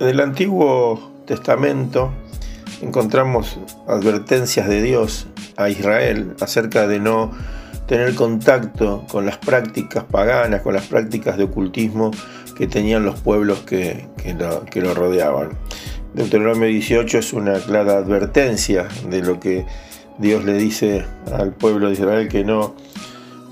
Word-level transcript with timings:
En 0.00 0.06
el 0.06 0.20
Antiguo 0.20 1.00
Testamento 1.26 2.12
encontramos 2.80 3.58
advertencias 3.86 4.68
de 4.68 4.82
Dios 4.82 5.26
a 5.56 5.68
Israel 5.68 6.34
acerca 6.40 6.86
de 6.86 7.00
no 7.00 7.32
tener 7.86 8.14
contacto 8.14 9.04
con 9.10 9.24
las 9.26 9.38
prácticas 9.38 10.04
paganas, 10.04 10.62
con 10.62 10.74
las 10.74 10.86
prácticas 10.86 11.36
de 11.36 11.44
ocultismo 11.44 12.10
que 12.56 12.66
tenían 12.66 13.04
los 13.04 13.20
pueblos 13.20 13.60
que, 13.60 14.06
lo, 14.36 14.94
rodeaban. 14.94 15.50
Deuteronomio 16.14 16.68
18 16.68 17.18
es 17.18 17.32
una 17.32 17.54
clara 17.54 17.98
advertencia 17.98 18.88
de 19.08 19.22
lo 19.22 19.40
que 19.40 19.64
Dios 20.18 20.44
le 20.44 20.54
dice 20.54 21.04
al 21.32 21.52
pueblo 21.52 21.86
de 21.86 21.94
Israel 21.94 22.28
que 22.28 22.44
no, 22.44 22.74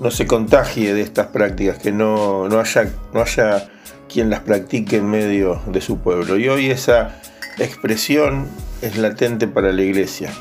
se 0.09 0.27
contagie 0.27 0.93
de 0.93 1.01
estas 1.01 1.27
prácticas, 1.27 1.79
que 1.79 1.91
no 1.91 2.47
haya 2.59 3.69
quien 4.07 4.29
las 4.29 4.41
practique 4.41 4.97
en 4.97 5.09
medio 5.09 5.61
de 5.67 5.81
su 5.81 5.99
pueblo. 5.99 6.37
Y 6.37 6.47
hoy 6.47 6.69
esa 6.69 7.19
expresión 7.59 8.47
es 8.81 8.97
latente 8.97 9.47
para 9.47 9.71
la 9.71 9.81
iglesia. 9.81 10.31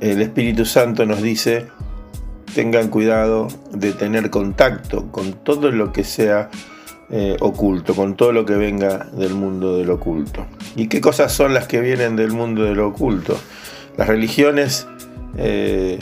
El 0.00 0.22
Espíritu 0.22 0.64
Santo 0.64 1.06
nos 1.06 1.22
dice, 1.22 1.66
tengan 2.54 2.88
cuidado 2.88 3.48
de 3.72 3.92
tener 3.92 4.30
contacto 4.30 5.10
con 5.10 5.32
todo 5.32 5.70
lo 5.70 5.92
que 5.92 6.04
sea 6.04 6.50
eh, 7.10 7.36
oculto, 7.40 7.94
con 7.94 8.16
todo 8.16 8.32
lo 8.32 8.44
que 8.44 8.54
venga 8.54 9.08
del 9.12 9.34
mundo 9.34 9.76
del 9.76 9.90
oculto. 9.90 10.46
¿Y 10.76 10.88
qué 10.88 11.00
cosas 11.00 11.32
son 11.32 11.54
las 11.54 11.66
que 11.66 11.80
vienen 11.80 12.16
del 12.16 12.32
mundo 12.32 12.64
del 12.64 12.80
oculto? 12.80 13.38
Las 13.96 14.08
religiones 14.08 14.86
eh, 15.36 15.98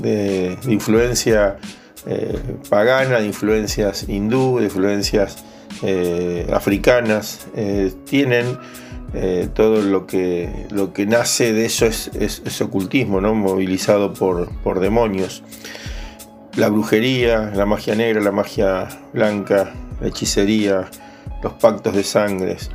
de 0.00 0.58
influencia 0.68 1.56
eh, 2.04 2.36
pagana, 2.68 3.20
de 3.20 3.26
influencias 3.26 4.08
hindú, 4.08 4.58
de 4.58 4.64
influencias 4.64 5.36
eh, 5.82 6.48
africanas, 6.52 7.46
eh, 7.54 7.92
tienen 8.04 8.58
todo 9.52 9.82
lo 9.82 10.06
que, 10.06 10.66
lo 10.70 10.94
que 10.94 11.04
nace 11.04 11.52
de 11.52 11.66
eso 11.66 11.84
es, 11.84 12.60
ocultismo, 12.62 13.20
¿no? 13.20 13.34
movilizado 13.34 14.14
por, 14.14 14.48
por, 14.62 14.80
demonios. 14.80 15.42
La 16.56 16.70
brujería, 16.70 17.52
la 17.54 17.66
magia 17.66 17.94
negra, 17.94 18.22
la 18.22 18.32
magia 18.32 18.88
blanca, 19.12 19.74
la 20.00 20.08
hechicería, 20.08 20.90
los 21.42 21.52
pactos 21.52 21.94
de 21.94 22.04
sangres, 22.04 22.70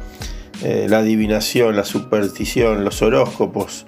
la 0.62 1.00
adivinación, 1.00 1.76
la 1.76 1.86
superstición, 1.86 2.84
los 2.84 3.02
horóscopos, 3.02 3.88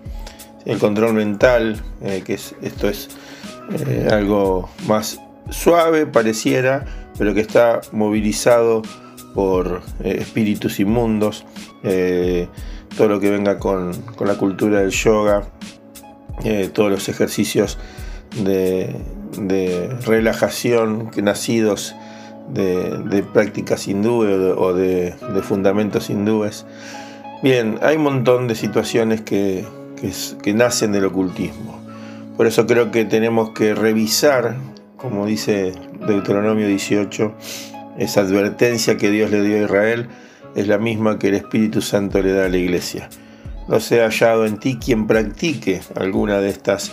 el 0.65 0.79
control 0.79 1.13
mental, 1.13 1.79
que 2.01 2.33
esto 2.33 2.89
es 2.89 3.09
algo 4.09 4.71
más 4.87 5.19
suave, 5.49 6.05
pareciera, 6.05 6.85
pero 7.17 7.33
que 7.33 7.41
está 7.41 7.81
movilizado 7.91 8.81
por 9.33 9.81
eh, 10.03 10.17
espíritus 10.19 10.79
inmundos, 10.79 11.45
eh, 11.83 12.47
todo 12.97 13.07
lo 13.07 13.19
que 13.19 13.29
venga 13.29 13.59
con, 13.59 13.91
la 14.19 14.35
cultura 14.35 14.79
del 14.79 14.91
yoga, 14.91 15.43
eh, 16.43 16.69
todos 16.73 16.91
los 16.91 17.09
ejercicios 17.09 17.77
de, 18.43 18.95
relajación 20.05 21.11
que 21.11 21.21
nacidos 21.21 21.95
de, 22.49 23.23
prácticas 23.33 23.87
hindúes 23.87 24.55
o 24.57 24.73
de, 24.73 25.13
fundamentos 25.43 26.09
hindúes. 26.09 26.65
Bien, 27.43 27.79
hay 27.81 27.95
un 27.95 28.03
montón 28.03 28.47
de 28.47 28.55
situaciones 28.55 29.21
que, 29.21 29.65
que 30.43 30.53
nacen 30.53 30.91
del 30.91 31.05
ocultismo. 31.05 31.79
Por 32.35 32.47
eso 32.47 32.65
creo 32.65 32.91
que 32.91 33.05
tenemos 33.05 33.51
que 33.51 33.75
revisar 33.75 34.55
como 34.99 35.25
dice 35.25 35.73
Deuteronomio 36.05 36.67
18, 36.67 37.33
esa 37.97 38.21
advertencia 38.21 38.97
que 38.97 39.09
Dios 39.09 39.31
le 39.31 39.41
dio 39.43 39.57
a 39.57 39.63
Israel 39.63 40.09
es 40.55 40.67
la 40.67 40.77
misma 40.77 41.19
que 41.19 41.29
el 41.29 41.35
Espíritu 41.35 41.81
Santo 41.81 42.21
le 42.21 42.33
da 42.33 42.45
a 42.45 42.49
la 42.49 42.57
iglesia. 42.57 43.09
No 43.67 43.79
sea 43.79 44.05
hallado 44.05 44.45
en 44.45 44.57
ti 44.57 44.77
quien 44.83 45.07
practique 45.07 45.81
alguna 45.95 46.39
de 46.39 46.49
estas 46.49 46.91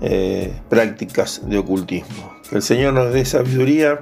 eh, 0.00 0.52
prácticas 0.68 1.48
de 1.48 1.58
ocultismo. 1.58 2.32
Que 2.50 2.56
el 2.56 2.62
Señor 2.62 2.94
nos 2.94 3.12
dé 3.12 3.24
sabiduría 3.24 4.00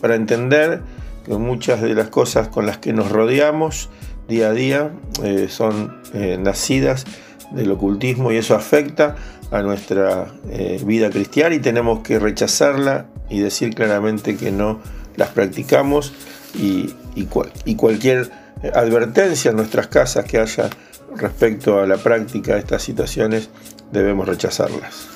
para 0.00 0.14
entender 0.14 0.80
que 1.24 1.36
muchas 1.36 1.82
de 1.82 1.94
las 1.94 2.08
cosas 2.08 2.48
con 2.48 2.66
las 2.66 2.78
que 2.78 2.92
nos 2.92 3.10
rodeamos 3.10 3.90
día 4.28 4.48
a 4.48 4.52
día 4.52 4.90
eh, 5.22 5.48
son 5.48 6.00
eh, 6.14 6.38
nacidas 6.40 7.06
del 7.50 7.70
ocultismo 7.70 8.32
y 8.32 8.36
eso 8.36 8.54
afecta 8.54 9.16
a 9.50 9.62
nuestra 9.62 10.32
eh, 10.50 10.80
vida 10.84 11.10
cristiana 11.10 11.54
y 11.54 11.60
tenemos 11.60 12.00
que 12.00 12.18
rechazarla 12.18 13.06
y 13.28 13.40
decir 13.40 13.74
claramente 13.74 14.36
que 14.36 14.50
no 14.50 14.80
las 15.16 15.30
practicamos 15.30 16.12
y, 16.54 16.94
y 17.14 17.74
cualquier 17.76 18.30
advertencia 18.74 19.50
en 19.50 19.56
nuestras 19.56 19.88
casas 19.88 20.24
que 20.24 20.38
haya 20.38 20.70
respecto 21.16 21.80
a 21.80 21.86
la 21.86 21.96
práctica 21.96 22.54
de 22.54 22.60
estas 22.60 22.82
situaciones 22.82 23.50
debemos 23.92 24.26
rechazarlas. 24.26 25.13